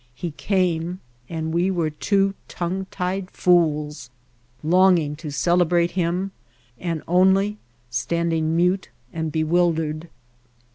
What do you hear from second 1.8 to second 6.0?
two tongue tied fools longing to cele brate